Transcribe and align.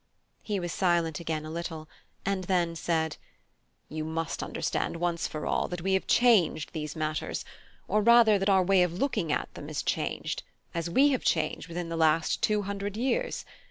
He 0.41 0.59
was 0.59 0.73
silent 0.73 1.19
again 1.19 1.45
a 1.45 1.51
little, 1.51 1.87
and 2.25 2.45
then 2.45 2.75
said: 2.75 3.17
"You 3.87 4.03
must 4.03 4.41
understand 4.41 4.95
once 4.95 5.27
for 5.27 5.45
all 5.45 5.67
that 5.67 5.83
we 5.83 5.93
have 5.93 6.07
changed 6.07 6.73
these 6.73 6.95
matters; 6.95 7.45
or 7.87 8.01
rather, 8.01 8.39
that 8.39 8.49
our 8.49 8.63
way 8.63 8.81
of 8.81 8.93
looking 8.93 9.31
at 9.31 9.53
them 9.53 9.67
has 9.67 9.83
changed, 9.83 10.41
as 10.73 10.89
we 10.89 11.09
have 11.09 11.23
changed 11.23 11.67
within 11.67 11.89
the 11.89 11.97
last 11.97 12.41
two 12.41 12.63
hundred 12.63 12.97
years. 12.97 13.45